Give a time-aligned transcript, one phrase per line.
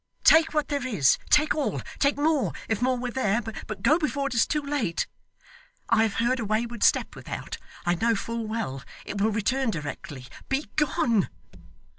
[0.23, 4.25] 'Take what there is, take all, take more if more were there, but go before
[4.25, 5.05] it is too late.
[5.89, 8.81] I have heard a wayward step without, I know full well.
[9.05, 10.25] It will return directly.
[10.49, 11.29] Begone.